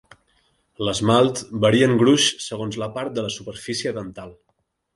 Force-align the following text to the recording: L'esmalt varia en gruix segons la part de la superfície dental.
L'esmalt 0.87 1.41
varia 1.67 1.91
en 1.91 1.93
gruix 2.03 2.27
segons 2.47 2.81
la 2.85 2.89
part 2.99 3.15
de 3.19 3.27
la 3.29 3.33
superfície 3.37 3.97
dental. 4.03 4.37